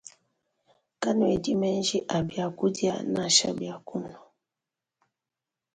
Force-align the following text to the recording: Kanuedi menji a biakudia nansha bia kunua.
Kanuedi 1.01 1.53
menji 1.61 2.05
a 2.15 2.17
biakudia 2.27 2.93
nansha 3.03 3.49
bia 3.57 3.75
kunua. 3.87 4.21